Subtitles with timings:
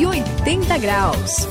[0.00, 1.46] 180 graus.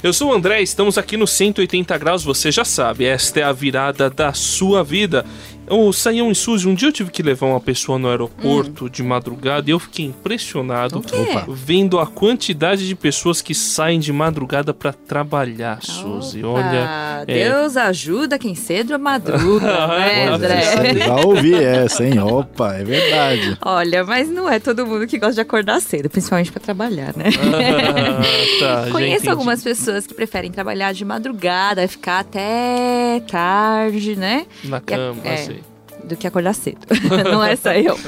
[0.00, 3.52] Eu sou o André, estamos aqui no 180 graus, você já sabe, esta é a
[3.52, 5.26] virada da sua vida.
[5.68, 8.88] O Saião e Suzy, um dia eu tive que levar uma pessoa no aeroporto hum.
[8.88, 11.02] de madrugada e eu fiquei impressionado
[11.48, 16.44] vendo a quantidade de pessoas que saem de madrugada para trabalhar, Opa, Suzy.
[16.44, 17.11] Olha.
[17.26, 20.62] É Deus ajuda quem cedo madruga, né, André?
[20.98, 22.18] Já ouvi essa, hein?
[22.20, 23.58] Opa, é verdade.
[23.64, 27.26] Olha, mas não é todo mundo que gosta de acordar cedo, principalmente para trabalhar, né?
[27.40, 34.46] Ah, tá, Conheço algumas pessoas que preferem trabalhar de madrugada, ficar até tarde, né?
[34.64, 35.72] Na cama, é, assim
[36.04, 36.80] do que acordar cedo.
[37.30, 37.98] não é só eu.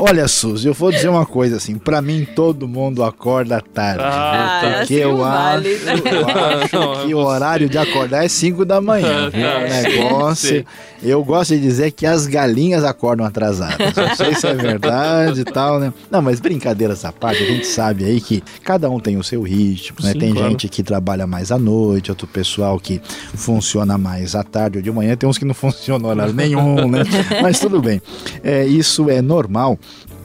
[0.00, 4.04] Olha, Suzy, eu vou dizer uma coisa assim, para mim todo mundo acorda tarde.
[4.04, 4.78] Ah, tá.
[4.78, 5.92] porque eu, vale, acho, né?
[6.04, 9.28] eu acho que o horário de acordar é 5 da manhã.
[9.32, 10.58] É, o negócio.
[10.58, 10.64] Sim.
[11.02, 13.92] Eu gosto de dizer que as galinhas acordam atrasadas.
[13.96, 15.92] Não sei se é verdade e tal, né?
[16.08, 19.42] Não, mas brincadeiras à parte, a gente sabe aí que cada um tem o seu
[19.42, 20.12] ritmo, né?
[20.12, 20.50] Sim, tem claro.
[20.50, 23.00] gente que trabalha mais à noite, outro pessoal que
[23.34, 27.02] funciona mais à tarde ou de manhã, tem uns que não funcionam horário nenhum, né?
[27.42, 28.00] Mas tudo bem.
[28.44, 29.76] É, isso é normal.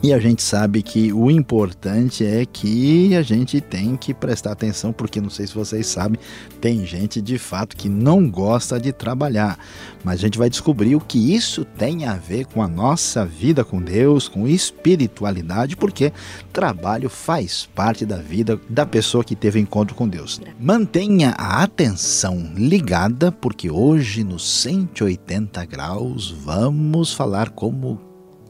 [0.04, 4.92] E a gente sabe que o importante é que a gente tem que prestar atenção,
[4.92, 6.20] porque não sei se vocês sabem,
[6.60, 9.58] tem gente de fato que não gosta de trabalhar.
[10.04, 13.64] Mas a gente vai descobrir o que isso tem a ver com a nossa vida
[13.64, 16.12] com Deus, com espiritualidade, porque
[16.52, 20.38] trabalho faz parte da vida da pessoa que teve encontro com Deus.
[20.60, 27.98] Mantenha a atenção ligada, porque hoje no 180 graus vamos falar como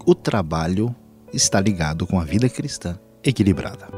[0.04, 0.92] o trabalho
[1.34, 3.88] está ligado com a vida cristã equilibrada.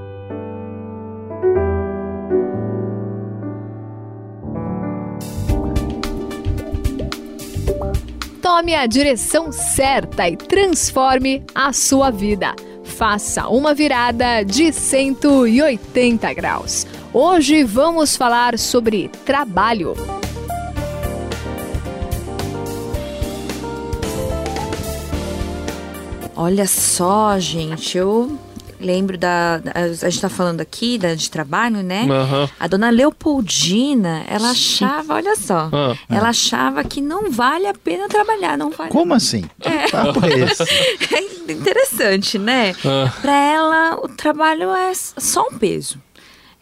[8.40, 12.54] Tome a direção certa e transforme a sua vida.
[12.84, 16.86] Faça uma virada de 180 graus.
[17.12, 19.94] Hoje vamos falar sobre trabalho.
[26.36, 28.38] Olha só, gente, eu
[28.80, 29.60] lembro da.
[29.74, 32.02] A gente tá falando aqui da, de trabalho, né?
[32.02, 32.48] Uhum.
[32.60, 35.96] A dona Leopoldina, ela achava, olha só, uhum.
[36.10, 38.90] ela achava que não vale a pena trabalhar, não vale.
[38.90, 39.44] Como assim?
[39.60, 39.86] É.
[41.16, 42.74] é interessante, né?
[42.84, 43.10] Uhum.
[43.22, 45.98] Para ela, o trabalho é só um peso.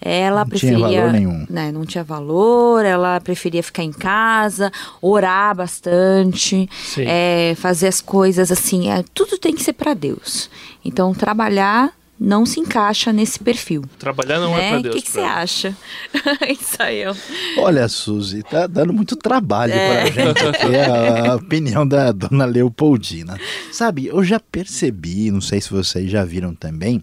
[0.04, 0.76] Ela não preferia.
[0.76, 1.46] Tinha valor nenhum.
[1.48, 4.70] Né, não tinha valor, ela preferia ficar em casa,
[5.00, 8.90] orar bastante, é, fazer as coisas assim.
[8.90, 10.50] É, tudo tem que ser para Deus.
[10.84, 13.84] Então, trabalhar não se encaixa nesse perfil.
[13.98, 14.66] Trabalhar não é né?
[14.66, 14.94] é para Deus.
[14.94, 15.76] O que, você acha?
[16.48, 17.02] Isso aí.
[17.02, 17.16] Eu...
[17.58, 20.10] Olha, Suzy, tá dando muito trabalho é.
[20.10, 23.38] pra gente aqui a, a opinião da dona Leopoldina.
[23.72, 27.02] Sabe, eu já percebi, não sei se vocês já viram também,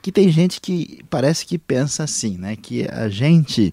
[0.00, 2.56] que tem gente que parece que pensa assim, né?
[2.56, 3.72] Que a gente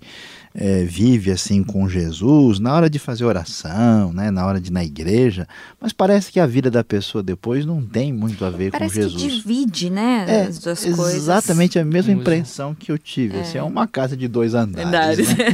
[0.54, 4.74] é, vive assim com Jesus na hora de fazer oração, né, na hora de ir
[4.74, 5.48] na igreja,
[5.80, 9.02] mas parece que a vida da pessoa depois não tem muito a ver parece com
[9.02, 9.22] Jesus.
[9.22, 11.16] Que divide, né, é, as duas coisas.
[11.16, 13.38] Exatamente a mesma impressão que eu tive.
[13.38, 13.42] É.
[13.42, 15.46] Assim, é uma casa de dois andares, né?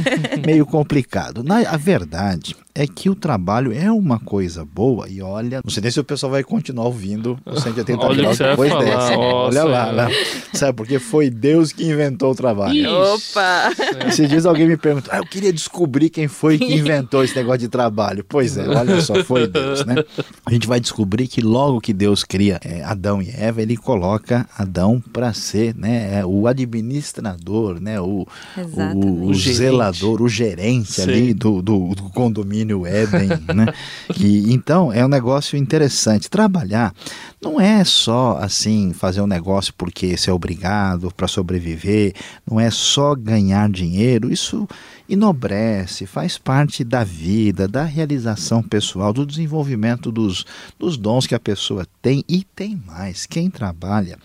[0.44, 1.42] meio complicado.
[1.42, 5.82] Na, a verdade é que o trabalho é uma coisa boa e olha, não sei
[5.82, 9.18] nem se o pessoal vai continuar ouvindo o 180 olha graus depois dessa.
[9.18, 10.08] olha lá, lá,
[10.52, 12.74] sabe, porque foi Deus que inventou o trabalho.
[12.74, 12.86] Ixi.
[12.86, 14.10] Opa!
[14.12, 17.60] Se diz alguém me pergunta, ah, eu queria descobrir quem foi que inventou esse negócio
[17.60, 18.24] de trabalho.
[18.28, 19.96] Pois é, olha só, foi Deus, né?
[20.44, 24.46] A gente vai descobrir que logo que Deus cria é, Adão e Eva, ele coloca
[24.56, 28.26] Adão para ser né, é, o administrador, né, o,
[28.56, 31.02] o, o zelador, o gerente Sim.
[31.02, 33.66] ali do, do, do, condomínio Éden, né?
[34.12, 36.28] Que, então, é um negócio interessante.
[36.30, 36.92] Trabalhar
[37.40, 42.14] não é só assim fazer um negócio porque você é obrigado para sobreviver,
[42.50, 44.32] não é só ganhar dinheiro.
[44.32, 44.68] Isso
[45.08, 50.44] enobrece, faz parte da vida, da realização pessoal, do desenvolvimento dos,
[50.78, 53.26] dos dons que a pessoa tem e tem mais.
[53.26, 54.18] Quem trabalha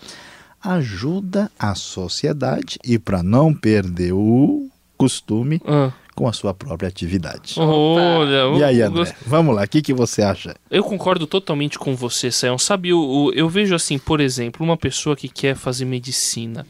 [0.60, 5.60] ajuda a sociedade e para não perder o costume.
[5.66, 7.54] Ah com a sua própria atividade.
[7.58, 9.14] Olha, e aí, André?
[9.26, 10.54] Vamos lá, o que, que você acha?
[10.70, 12.58] Eu concordo totalmente com você, Sayão.
[12.58, 16.66] Sabe, eu, eu vejo assim, por exemplo, uma pessoa que quer fazer medicina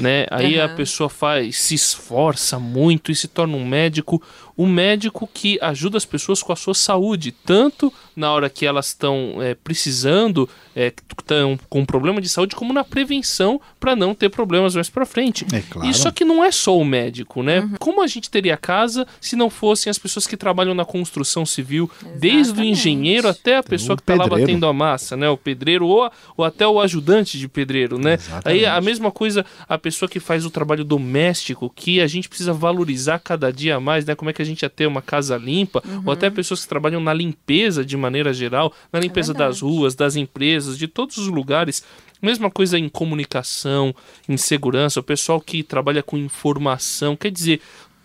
[0.00, 0.26] né?
[0.30, 0.64] Aí uhum.
[0.64, 4.22] a pessoa faz, se esforça muito e se torna um médico,
[4.56, 8.88] um médico que ajuda as pessoas com a sua saúde, tanto na hora que elas
[8.88, 14.28] estão é, precisando, estão é, com problema de saúde, como na prevenção para não ter
[14.28, 15.46] problemas mais para frente.
[15.52, 15.88] É claro.
[15.88, 17.60] Isso aqui não é só o médico, né?
[17.60, 17.74] Uhum.
[17.78, 21.90] Como a gente teria casa se não fossem as pessoas que trabalham na construção civil,
[21.94, 22.20] Exatamente.
[22.20, 25.28] desde o engenheiro até a pessoa que está lá batendo a massa, né?
[25.28, 28.14] O pedreiro ou, ou até o ajudante de pedreiro, né?
[28.14, 28.48] Exatamente.
[28.48, 32.52] Aí a mesma coisa a pessoa que faz o trabalho doméstico, que a gente precisa
[32.52, 34.14] valorizar cada dia mais, né?
[34.14, 36.02] Como é que a gente ia ter uma casa limpa, uhum.
[36.06, 39.60] ou até pessoas que trabalham na limpeza de maneira geral, na é limpeza é das
[39.60, 41.82] ruas, das empresas, de todos os lugares.
[42.20, 43.94] Mesma coisa em comunicação,
[44.28, 47.16] em segurança, o pessoal que trabalha com informação.
[47.16, 47.60] Quer dizer,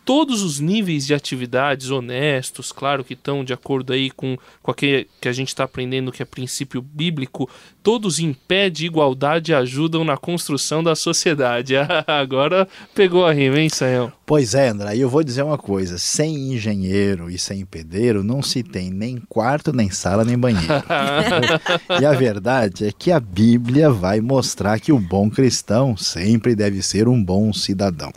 [0.08, 5.06] todos os níveis de atividades honestos, claro que estão de acordo aí com, com aquele
[5.20, 7.50] que a gente está aprendendo que é princípio bíblico,
[7.84, 11.74] todos em pé de igualdade ajudam na construção da sociedade.
[12.08, 14.10] Agora pegou a rima, hein, Sayão?
[14.26, 18.42] Pois é, André, e eu vou dizer uma coisa: sem engenheiro e sem pedreiro não
[18.42, 20.68] se tem nem quarto, nem sala, nem banheiro.
[22.00, 26.82] e a verdade é que a Bíblia vai mostrar que o bom cristão sempre deve
[26.82, 28.14] ser um bom cidadão.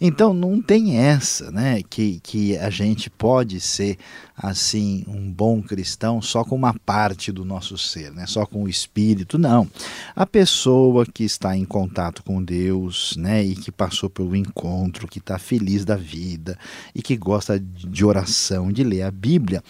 [0.00, 1.82] Então não tem essa, né?
[1.82, 3.98] Que, que a gente pode ser
[4.36, 8.26] assim um bom cristão só com uma parte do nosso ser, né?
[8.26, 9.68] Só com o espírito, não.
[10.14, 13.44] A pessoa que está em contato com Deus, né?
[13.44, 16.58] E que passou pelo encontro, que está feliz da vida
[16.94, 19.62] e que gosta de oração, de ler a Bíblia,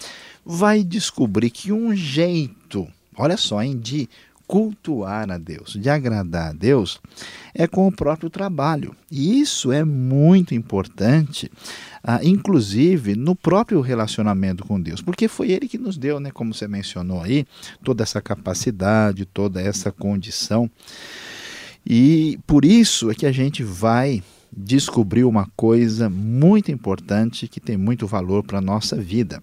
[0.44, 2.86] vai descobrir que um jeito,
[3.16, 4.08] olha só, hein, de
[4.46, 7.00] cultuar a Deus, de agradar a Deus,
[7.54, 8.94] é com o próprio trabalho.
[9.10, 11.50] E isso é muito importante,
[12.02, 16.52] ah, inclusive no próprio relacionamento com Deus, porque foi Ele que nos deu, né, como
[16.52, 17.46] você mencionou aí,
[17.82, 20.70] toda essa capacidade, toda essa condição.
[21.86, 24.22] E por isso é que a gente vai
[24.56, 29.42] descobrir uma coisa muito importante que tem muito valor para a nossa vida.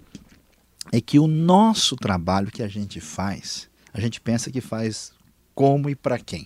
[0.91, 5.11] É que o nosso trabalho que a gente faz, a gente pensa que faz
[5.53, 6.45] como e para quem.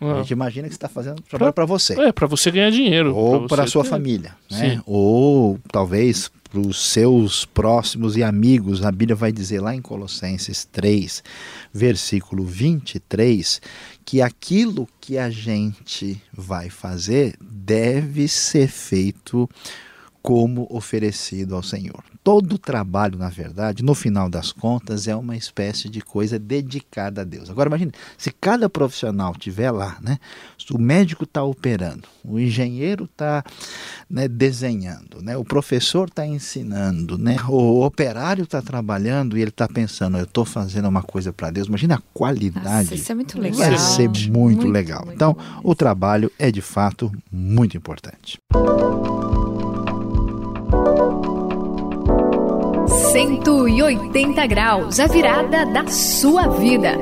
[0.00, 0.14] Ah.
[0.14, 1.98] A gente imagina que está fazendo trabalho para você.
[2.00, 3.14] É, para você ganhar dinheiro.
[3.14, 3.90] Ou para a sua ter...
[3.90, 4.34] família.
[4.50, 4.82] Né?
[4.84, 8.84] Ou talvez para os seus próximos e amigos.
[8.84, 11.24] A Bíblia vai dizer lá em Colossenses 3,
[11.72, 13.62] versículo 23,
[14.04, 19.48] que aquilo que a gente vai fazer deve ser feito
[20.22, 22.02] como oferecido ao Senhor.
[22.22, 27.24] Todo trabalho, na verdade, no final das contas, é uma espécie de coisa dedicada a
[27.24, 27.50] Deus.
[27.50, 30.18] Agora imagine, se cada profissional tiver lá, né?
[30.72, 33.42] O médico está operando, o engenheiro está
[34.08, 35.36] né, desenhando, né?
[35.36, 37.36] O professor está ensinando, né?
[37.48, 41.66] O operário está trabalhando e ele está pensando, eu estou fazendo uma coisa para Deus.
[41.66, 42.66] Imagina a qualidade.
[42.66, 43.58] Nossa, isso é muito legal.
[43.58, 45.04] Vai ser muito, muito legal.
[45.04, 48.38] Muito então, o trabalho é de fato muito importante.
[53.24, 56.98] 180 graus, a virada da sua vida.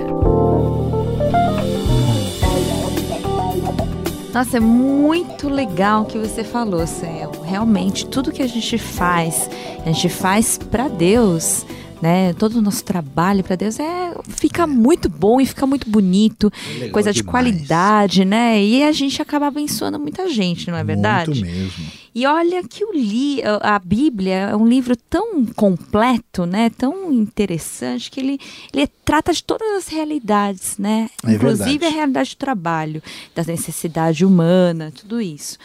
[4.35, 7.33] Nossa, é muito legal o que você falou, Céu.
[7.43, 9.49] Realmente, tudo que a gente faz,
[9.85, 11.65] a gente faz para Deus
[12.03, 12.33] né?
[12.35, 16.51] Todo o nosso trabalho para Deus é fica muito bom e fica muito bonito,
[16.81, 17.31] é coisa de demais.
[17.31, 18.63] qualidade, né?
[18.63, 21.31] E a gente acaba abençoando muita gente, não é verdade?
[21.31, 22.00] Muito mesmo.
[22.15, 26.71] E olha que o li, a Bíblia é um livro tão completo, né?
[26.71, 28.41] Tão interessante que ele,
[28.73, 31.09] ele trata de todas as realidades, né?
[31.25, 31.87] É Inclusive verdade.
[31.87, 33.03] a realidade do trabalho,
[33.35, 35.57] da necessidade humana, tudo isso.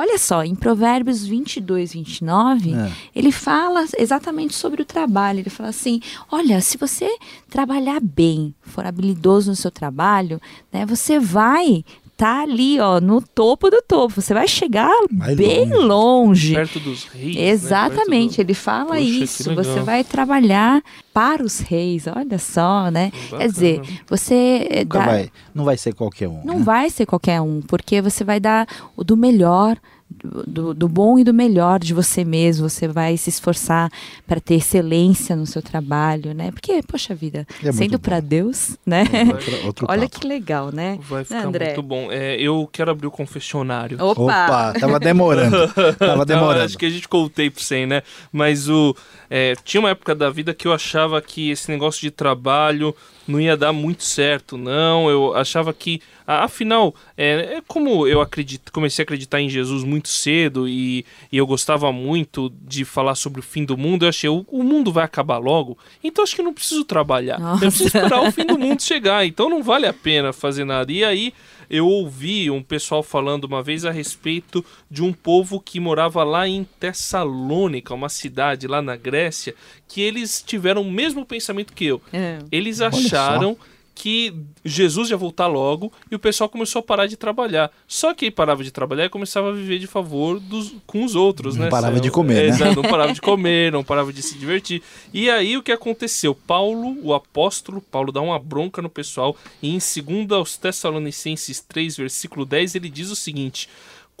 [0.00, 2.90] Olha só, em Provérbios 22, 29, é.
[3.14, 5.40] ele fala exatamente sobre o trabalho.
[5.40, 6.00] Ele fala assim:
[6.32, 7.06] olha, se você
[7.50, 10.40] trabalhar bem, for habilidoso no seu trabalho,
[10.72, 11.84] né, você vai
[12.20, 14.20] tá ali, ó, no topo do topo.
[14.20, 15.86] Você vai chegar Mais bem longe.
[15.86, 16.54] longe.
[16.54, 17.34] Perto dos reis.
[17.34, 17.48] Né?
[17.48, 18.44] Exatamente, né?
[18.44, 18.48] do...
[18.48, 19.54] ele fala Poxa, isso.
[19.54, 20.82] Você vai trabalhar
[21.14, 23.10] para os reis, olha só, né?
[23.10, 23.38] Bacana.
[23.38, 25.06] Quer dizer, você eh, dá...
[25.06, 26.44] vai, não vai ser qualquer um.
[26.44, 26.62] Não né?
[26.62, 29.78] vai ser qualquer um, porque você vai dar o do melhor
[30.10, 32.68] do, do, bom e do melhor de você mesmo.
[32.68, 33.90] Você vai se esforçar
[34.26, 36.50] para ter excelência no seu trabalho, né?
[36.50, 39.04] Porque, poxa vida, é sendo para Deus, né?
[39.32, 40.98] Outro, outro Olha que legal, né?
[41.08, 41.66] Vai ficar André?
[41.66, 42.08] muito bom.
[42.10, 43.96] É, eu quero abrir o confessionário.
[44.02, 44.22] Opa!
[44.22, 45.56] Opa tava demorando.
[45.98, 46.64] tava demorando.
[46.64, 48.02] Acho que a gente contei para você, né?
[48.32, 48.94] Mas o
[49.28, 52.94] é, tinha uma época da vida que eu achava que esse negócio de trabalho
[53.26, 55.08] não ia dar muito certo, não.
[55.08, 56.00] Eu achava que
[56.38, 61.36] Afinal, é, é, como eu acredito, comecei a acreditar em Jesus muito cedo e, e,
[61.36, 64.92] eu gostava muito de falar sobre o fim do mundo, eu achei o, o mundo
[64.92, 67.40] vai acabar logo, então acho que não preciso trabalhar.
[67.40, 67.64] Nossa.
[67.64, 70.92] Eu preciso esperar o fim do mundo chegar, então não vale a pena fazer nada.
[70.92, 71.34] E aí
[71.68, 76.46] eu ouvi um pessoal falando uma vez a respeito de um povo que morava lá
[76.48, 79.54] em Tessalônica, uma cidade lá na Grécia,
[79.86, 82.02] que eles tiveram o mesmo pensamento que eu.
[82.12, 82.38] É.
[82.50, 83.56] Eles acharam
[84.00, 87.70] que Jesus ia voltar logo e o pessoal começou a parar de trabalhar.
[87.86, 91.54] Só que parava de trabalhar e começava a viver de favor dos, com os outros,
[91.54, 91.70] não né?
[91.70, 92.74] Parava de comer, é, né?
[92.74, 94.82] Não parava de comer, não parava de se divertir.
[95.12, 96.34] E aí o que aconteceu?
[96.34, 101.98] Paulo, o apóstolo, Paulo dá uma bronca no pessoal e em 2 aos Tessalonicenses 3,
[101.98, 103.68] versículo 10, ele diz o seguinte: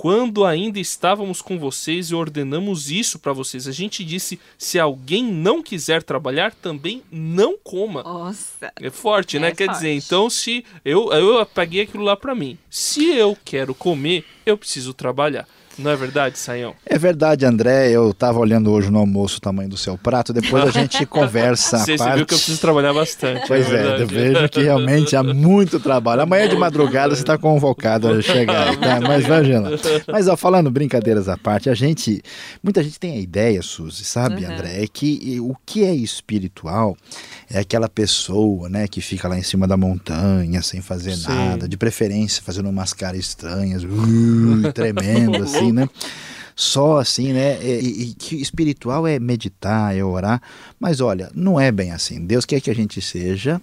[0.00, 3.68] quando ainda estávamos com vocês e ordenamos isso para vocês.
[3.68, 8.02] A gente disse: se alguém não quiser trabalhar, também não coma.
[8.02, 8.72] Nossa.
[8.80, 9.48] É forte, né?
[9.48, 9.54] é né?
[9.54, 9.58] Forte.
[9.58, 12.56] Quer dizer, então se eu eu paguei aquilo lá para mim.
[12.70, 15.46] Se eu quero comer, eu preciso trabalhar.
[15.82, 16.74] Não é verdade, Saião?
[16.84, 17.90] É verdade, André.
[17.90, 20.32] Eu estava olhando hoje no almoço o tamanho do seu prato.
[20.32, 21.78] Depois a gente conversa.
[21.78, 22.16] Você, parte...
[22.16, 23.46] viu que eu preciso trabalhar bastante.
[23.46, 26.22] Pois é, é eu vejo que realmente há muito trabalho.
[26.22, 28.70] Amanhã de madrugada você está convocado a chegar.
[28.80, 29.00] Tá?
[29.00, 29.70] Mas imagina.
[30.10, 32.22] Mas ó, falando brincadeiras à parte, a gente.
[32.62, 34.52] Muita gente tem a ideia, Suzy, sabe, uhum.
[34.52, 34.82] André?
[34.82, 36.96] É que o que é espiritual
[37.50, 41.28] é aquela pessoa, né, que fica lá em cima da montanha sem fazer Sim.
[41.28, 45.88] nada, de preferência fazendo umas caras estranhas, uh, tremendo assim, né?
[46.54, 47.58] Só assim, né?
[47.64, 50.42] E, e, que espiritual é meditar, é orar.
[50.78, 52.24] Mas olha, não é bem assim.
[52.24, 53.60] Deus quer que a gente seja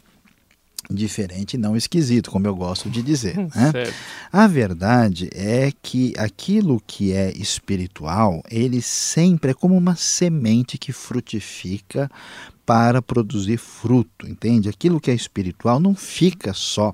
[0.90, 3.36] diferente, não esquisito, como eu gosto de dizer.
[3.58, 3.92] Né?
[4.32, 10.92] A verdade é que aquilo que é espiritual, ele sempre é como uma semente que
[10.92, 12.10] frutifica
[12.68, 14.68] para produzir fruto, entende?
[14.68, 16.94] Aquilo que é espiritual não fica só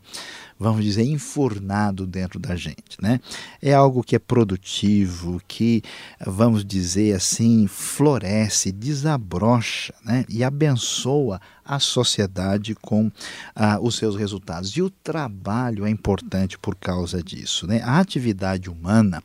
[0.63, 3.19] vamos dizer, enfurnado dentro da gente, né?
[3.61, 5.83] É algo que é produtivo, que,
[6.25, 10.23] vamos dizer assim, floresce, desabrocha, né?
[10.29, 13.11] E abençoa a sociedade com
[13.55, 14.69] ah, os seus resultados.
[14.71, 17.81] E o trabalho é importante por causa disso, né?
[17.83, 19.21] A atividade humana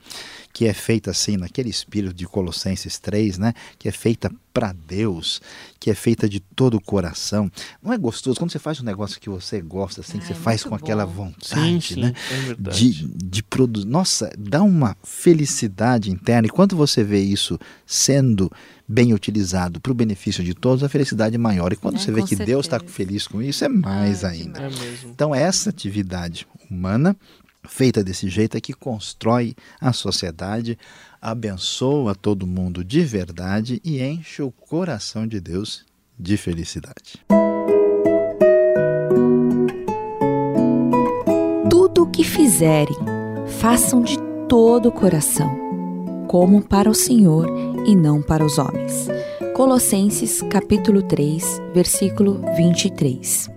[0.52, 3.54] que é feita assim, naquele espírito de Colossenses 3, né?
[3.78, 5.40] Que é feita para Deus,
[5.78, 7.50] que é feita de todo o coração.
[7.82, 10.36] Não é gostoso quando você faz um negócio que você gosta, assim, que você é
[10.36, 10.76] faz com bom.
[10.76, 12.12] aquela vontade, sim, sim, né?
[12.30, 13.86] É de, de produzir.
[13.86, 16.46] Nossa, dá uma felicidade interna.
[16.46, 18.50] E quando você vê isso sendo
[18.86, 21.72] bem utilizado para o benefício de todos, a felicidade é maior.
[21.72, 22.46] E quando é, você vê que certeza.
[22.46, 24.62] Deus está feliz com isso, é mais é, ainda.
[24.62, 24.70] É
[25.04, 27.16] então, essa atividade humana
[27.68, 30.78] feita desse jeito é que constrói a sociedade,
[31.20, 35.84] abençoa todo mundo de verdade e enche o coração de Deus
[36.18, 37.24] de felicidade.
[41.70, 42.96] Tudo o que fizerem,
[43.60, 47.46] façam de todo o coração, como para o Senhor
[47.86, 49.08] e não para os homens.
[49.54, 53.50] Colossenses capítulo 3, versículo 23.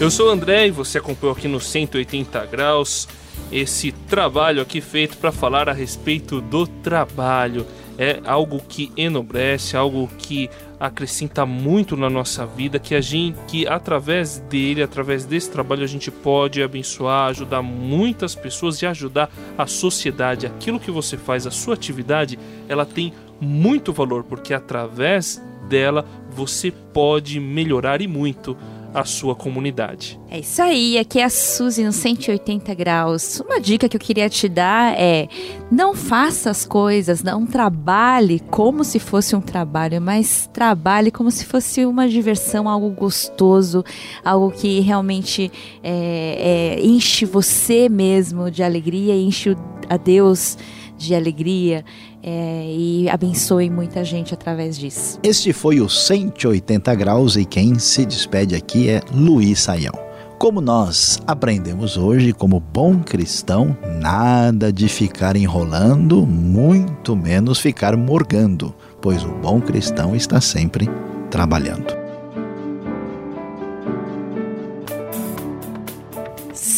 [0.00, 3.06] Eu sou o André e você acompanhou aqui no 180 graus
[3.50, 7.66] esse trabalho aqui feito para falar a respeito do trabalho.
[7.98, 10.48] É algo que enobrece, algo que
[10.80, 15.86] acrescenta muito na nossa vida, que a gente, que através dele, através desse trabalho, a
[15.86, 20.46] gente pode abençoar, ajudar muitas pessoas e ajudar a sociedade.
[20.46, 26.70] Aquilo que você faz, a sua atividade, ela tem muito valor, porque através dela você
[26.70, 28.56] pode melhorar e muito
[28.94, 30.20] a sua comunidade.
[30.30, 33.40] É isso aí, aqui é a Suzy no 180 graus.
[33.40, 35.28] Uma dica que eu queria te dar é:
[35.70, 41.44] não faça as coisas, não trabalhe como se fosse um trabalho, mas trabalhe como se
[41.44, 43.84] fosse uma diversão, algo gostoso,
[44.24, 45.50] algo que realmente
[45.82, 49.56] é, é, enche você mesmo de alegria, enche
[49.88, 50.56] a Deus
[50.96, 51.84] de alegria
[52.22, 55.18] é, e abençoe muita gente através disso.
[55.22, 60.12] Este foi o 180 Graus e quem se despede aqui é Luiz Saião.
[60.38, 68.74] Como nós aprendemos hoje, como bom cristão, nada de ficar enrolando, muito menos ficar morgando,
[69.00, 70.90] pois o bom cristão está sempre
[71.30, 72.01] trabalhando.